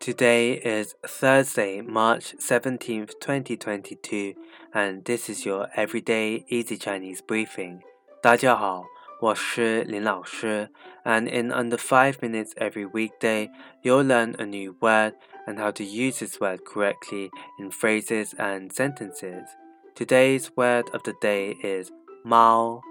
[0.00, 4.34] Today is Thursday, March 17th, 2022,
[4.72, 7.80] and this is your everyday easy Chinese briefing.
[8.22, 8.84] 大家好，
[9.20, 10.70] 我是林老师,
[11.04, 13.50] and in under 5 minutes every weekday,
[13.82, 15.14] you'll learn a new word
[15.46, 19.48] and how to use this word correctly in phrases and sentences.
[19.94, 21.90] Today's word of the day is
[22.24, 22.82] mao,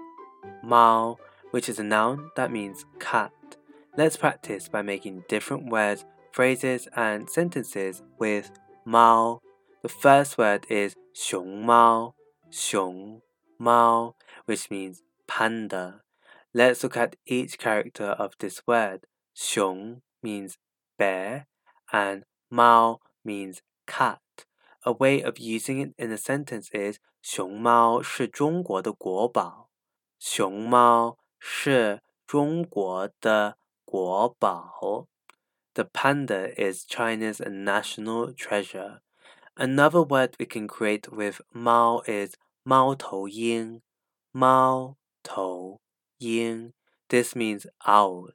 [0.62, 1.16] mao,
[1.50, 3.32] which is a noun that means cat.
[3.96, 8.50] Let's practice by making different words phrases and sentences with
[8.84, 9.40] mao.
[9.82, 12.14] The first word is 熊猫,
[12.50, 13.22] 熊
[13.58, 16.02] 猫, which means panda.
[16.52, 19.06] Let's look at each character of this word.
[19.34, 20.58] 熊 means
[20.98, 21.46] bear
[21.92, 24.20] and mao means cat.
[24.84, 29.70] A way of using it in a sentence is 熊猫是中国的国宝。
[30.18, 35.08] 熊猫是中国的国宝。
[35.75, 39.01] The panda is China's national treasure.
[39.57, 43.81] Another word we can create with Mao is Mao Tou Ying.
[44.33, 45.79] Mao Tou
[46.19, 46.73] Ying.
[47.09, 48.29] This means owl.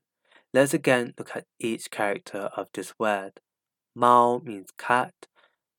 [0.55, 3.41] Let's again look at each character of this word.
[3.95, 5.15] Mao means cat,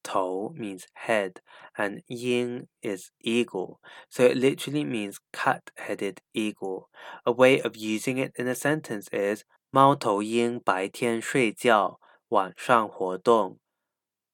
[0.04, 1.42] Tou means head,
[1.78, 3.80] and Ying is eagle.
[4.10, 6.90] So it literally means cat headed eagle.
[7.26, 9.44] A way of using it in a sentence is
[9.77, 13.59] 猫头鹰白天睡觉，晚上活动。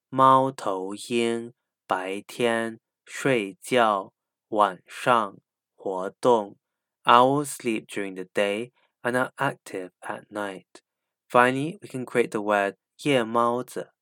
[0.08, 1.52] 猫头鹰
[1.86, 4.12] 白天睡觉，
[4.48, 5.38] 晚上
[5.77, 6.56] 活动。
[7.05, 10.83] Owls sleep during the day and are active at night.
[11.28, 13.92] Finally, we can create the word 夜猫子,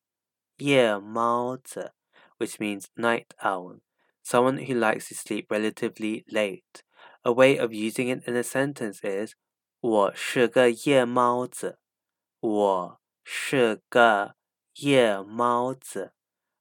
[0.57, 1.93] 夜猫子,
[2.39, 3.81] which means night owl,
[4.25, 6.83] someone who likes to sleep relatively late.
[7.23, 9.35] A way of using it in a sentence is
[9.81, 11.79] 我是个夜猫子，
[12.41, 14.35] 我是个
[14.81, 16.13] 夜猫子。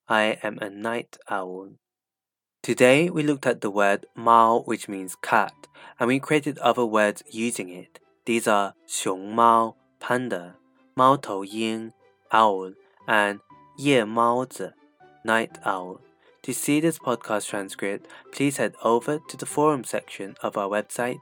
[0.05, 1.77] I am a night owl.
[2.61, 5.53] Today we looked at the word mao, which means cat,
[5.97, 7.99] and we created other words using it.
[8.25, 10.55] These are 熊猫 panda,
[10.93, 11.93] 猫头鹰
[12.29, 12.75] owl,
[13.07, 13.39] and
[13.77, 14.75] 夜猫子
[15.23, 15.99] night owl.
[16.43, 21.21] To see this podcast transcript, please head over to the forum section of our website